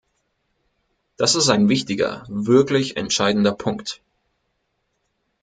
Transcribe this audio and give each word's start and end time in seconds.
Das 1.15 1.35
ist 1.35 1.49
ein 1.49 1.69
wichtiger, 1.69 2.25
wirklich 2.27 2.97
entscheidender 2.97 3.51
Punkt! 3.51 4.01